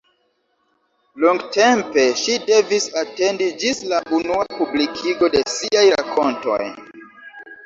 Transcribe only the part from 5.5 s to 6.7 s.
siaj rakontoj.